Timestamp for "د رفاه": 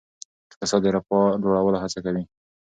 0.83-1.25